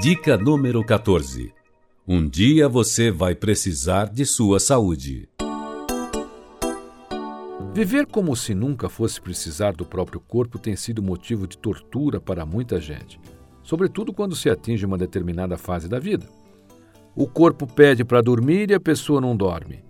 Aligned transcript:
Dica 0.00 0.36
número 0.36 0.84
14. 0.84 1.52
Um 2.06 2.28
dia 2.28 2.68
você 2.68 3.10
vai 3.10 3.34
precisar 3.34 4.06
de 4.06 4.26
sua 4.26 4.58
saúde. 4.58 5.28
Viver 7.72 8.06
como 8.06 8.36
se 8.36 8.54
nunca 8.54 8.88
fosse 8.88 9.20
precisar 9.20 9.72
do 9.72 9.86
próprio 9.86 10.20
corpo 10.20 10.58
tem 10.58 10.76
sido 10.76 11.02
motivo 11.02 11.46
de 11.46 11.56
tortura 11.56 12.20
para 12.20 12.44
muita 12.44 12.80
gente, 12.80 13.18
sobretudo 13.62 14.12
quando 14.12 14.36
se 14.36 14.50
atinge 14.50 14.84
uma 14.84 14.98
determinada 14.98 15.56
fase 15.56 15.88
da 15.88 15.98
vida. 15.98 16.26
O 17.16 17.26
corpo 17.26 17.66
pede 17.66 18.04
para 18.04 18.20
dormir 18.20 18.70
e 18.70 18.74
a 18.74 18.80
pessoa 18.80 19.20
não 19.20 19.34
dorme. 19.34 19.84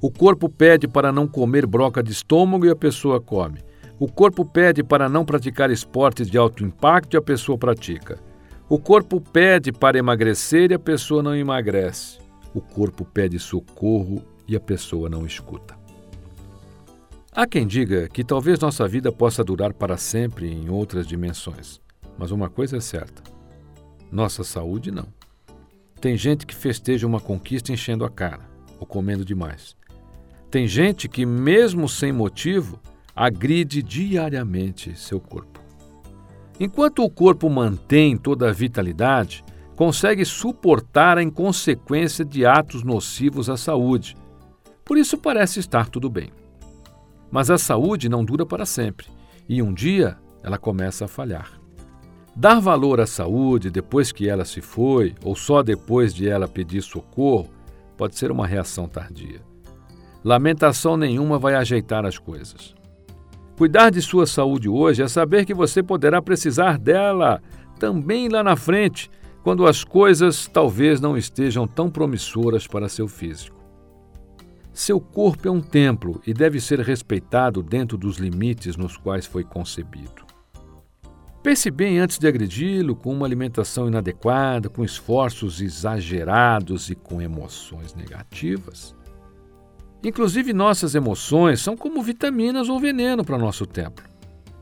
O 0.00 0.10
corpo 0.10 0.50
pede 0.50 0.86
para 0.86 1.10
não 1.10 1.26
comer 1.26 1.66
broca 1.66 2.02
de 2.02 2.12
estômago 2.12 2.66
e 2.66 2.70
a 2.70 2.76
pessoa 2.76 3.20
come. 3.20 3.63
O 3.98 4.08
corpo 4.08 4.44
pede 4.44 4.82
para 4.82 5.08
não 5.08 5.24
praticar 5.24 5.70
esportes 5.70 6.28
de 6.28 6.36
alto 6.36 6.64
impacto 6.64 7.14
e 7.14 7.16
a 7.16 7.22
pessoa 7.22 7.56
pratica. 7.56 8.18
O 8.68 8.78
corpo 8.78 9.20
pede 9.20 9.70
para 9.70 9.98
emagrecer 9.98 10.70
e 10.70 10.74
a 10.74 10.78
pessoa 10.78 11.22
não 11.22 11.36
emagrece. 11.36 12.18
O 12.52 12.60
corpo 12.60 13.04
pede 13.04 13.38
socorro 13.38 14.22
e 14.48 14.56
a 14.56 14.60
pessoa 14.60 15.08
não 15.08 15.24
escuta. 15.24 15.76
Há 17.32 17.46
quem 17.46 17.66
diga 17.66 18.08
que 18.08 18.24
talvez 18.24 18.58
nossa 18.58 18.86
vida 18.86 19.10
possa 19.12 19.42
durar 19.42 19.72
para 19.72 19.96
sempre 19.96 20.52
em 20.52 20.68
outras 20.70 21.06
dimensões. 21.06 21.80
Mas 22.18 22.30
uma 22.30 22.48
coisa 22.48 22.76
é 22.76 22.80
certa: 22.80 23.22
nossa 24.10 24.44
saúde 24.44 24.90
não. 24.90 25.06
Tem 26.00 26.16
gente 26.16 26.46
que 26.46 26.54
festeja 26.54 27.06
uma 27.06 27.20
conquista 27.20 27.72
enchendo 27.72 28.04
a 28.04 28.10
cara 28.10 28.48
ou 28.78 28.86
comendo 28.86 29.24
demais. 29.24 29.76
Tem 30.50 30.68
gente 30.68 31.08
que, 31.08 31.26
mesmo 31.26 31.88
sem 31.88 32.12
motivo, 32.12 32.78
agride 33.14 33.82
diariamente 33.82 34.98
seu 34.98 35.20
corpo. 35.20 35.60
Enquanto 36.58 37.02
o 37.02 37.10
corpo 37.10 37.48
mantém 37.50 38.16
toda 38.16 38.48
a 38.48 38.52
vitalidade, 38.52 39.44
consegue 39.76 40.24
suportar 40.24 41.18
a 41.18 41.22
inconsequência 41.22 42.24
de 42.24 42.46
atos 42.46 42.82
nocivos 42.82 43.50
à 43.50 43.56
saúde. 43.56 44.16
Por 44.84 44.96
isso 44.96 45.18
parece 45.18 45.60
estar 45.60 45.88
tudo 45.88 46.08
bem. 46.08 46.30
Mas 47.30 47.50
a 47.50 47.58
saúde 47.58 48.08
não 48.08 48.24
dura 48.24 48.46
para 48.46 48.64
sempre 48.64 49.06
e 49.48 49.62
um 49.62 49.72
dia 49.72 50.16
ela 50.42 50.58
começa 50.58 51.06
a 51.06 51.08
falhar. 51.08 51.60
Dar 52.36 52.60
valor 52.60 53.00
à 53.00 53.06
saúde 53.06 53.70
depois 53.70 54.10
que 54.10 54.28
ela 54.28 54.44
se 54.44 54.60
foi, 54.60 55.14
ou 55.22 55.36
só 55.36 55.62
depois 55.62 56.12
de 56.12 56.28
ela 56.28 56.48
pedir 56.48 56.82
socorro, 56.82 57.48
pode 57.96 58.16
ser 58.16 58.30
uma 58.30 58.46
reação 58.46 58.88
tardia. 58.88 59.40
Lamentação 60.24 60.96
nenhuma 60.96 61.38
vai 61.38 61.54
ajeitar 61.54 62.04
as 62.04 62.18
coisas. 62.18 62.74
Cuidar 63.56 63.90
de 63.90 64.02
sua 64.02 64.26
saúde 64.26 64.68
hoje 64.68 65.02
é 65.02 65.06
saber 65.06 65.44
que 65.44 65.54
você 65.54 65.80
poderá 65.80 66.20
precisar 66.20 66.76
dela 66.76 67.40
também 67.78 68.28
lá 68.28 68.42
na 68.42 68.56
frente, 68.56 69.08
quando 69.44 69.66
as 69.66 69.84
coisas 69.84 70.48
talvez 70.48 71.00
não 71.00 71.16
estejam 71.16 71.66
tão 71.66 71.88
promissoras 71.88 72.66
para 72.66 72.88
seu 72.88 73.06
físico. 73.06 73.62
Seu 74.72 75.00
corpo 75.00 75.46
é 75.46 75.50
um 75.50 75.60
templo 75.60 76.20
e 76.26 76.34
deve 76.34 76.60
ser 76.60 76.80
respeitado 76.80 77.62
dentro 77.62 77.96
dos 77.96 78.16
limites 78.16 78.76
nos 78.76 78.96
quais 78.96 79.24
foi 79.24 79.44
concebido. 79.44 80.24
Pense 81.40 81.70
bem 81.70 82.00
antes 82.00 82.18
de 82.18 82.26
agredi-lo 82.26 82.96
com 82.96 83.12
uma 83.12 83.26
alimentação 83.26 83.86
inadequada, 83.86 84.68
com 84.68 84.82
esforços 84.82 85.60
exagerados 85.60 86.90
e 86.90 86.96
com 86.96 87.22
emoções 87.22 87.94
negativas. 87.94 88.96
Inclusive, 90.04 90.52
nossas 90.52 90.94
emoções 90.94 91.62
são 91.62 91.76
como 91.76 92.02
vitaminas 92.02 92.68
ou 92.68 92.78
veneno 92.78 93.24
para 93.24 93.38
nosso 93.38 93.66
templo. 93.66 94.04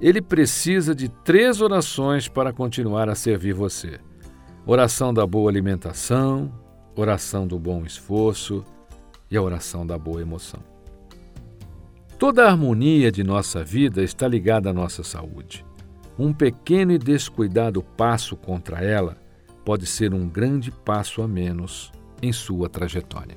Ele 0.00 0.20
precisa 0.20 0.94
de 0.94 1.08
três 1.08 1.60
orações 1.60 2.26
para 2.26 2.52
continuar 2.52 3.08
a 3.08 3.14
servir 3.14 3.54
você: 3.54 4.00
oração 4.66 5.14
da 5.14 5.24
boa 5.24 5.48
alimentação, 5.48 6.52
oração 6.96 7.46
do 7.46 7.58
bom 7.58 7.84
esforço 7.84 8.64
e 9.30 9.36
a 9.36 9.42
oração 9.42 9.86
da 9.86 9.96
boa 9.96 10.20
emoção. 10.20 10.60
Toda 12.18 12.44
a 12.44 12.50
harmonia 12.50 13.12
de 13.12 13.22
nossa 13.22 13.62
vida 13.62 14.02
está 14.02 14.26
ligada 14.26 14.70
à 14.70 14.72
nossa 14.72 15.04
saúde. 15.04 15.64
Um 16.18 16.32
pequeno 16.32 16.90
e 16.90 16.98
descuidado 16.98 17.80
passo 17.80 18.36
contra 18.36 18.82
ela 18.82 19.16
pode 19.64 19.86
ser 19.86 20.12
um 20.12 20.28
grande 20.28 20.72
passo 20.72 21.22
a 21.22 21.28
menos 21.28 21.92
em 22.20 22.32
sua 22.32 22.68
trajetória. 22.68 23.36